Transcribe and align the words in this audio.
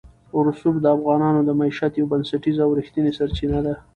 رسوب 0.47 0.75
د 0.81 0.85
افغانانو 0.97 1.41
د 1.43 1.49
معیشت 1.59 1.93
یوه 1.95 2.09
بنسټیزه 2.11 2.61
او 2.65 2.71
رښتینې 2.79 3.11
سرچینه 3.17 3.59
ده. 3.65 3.75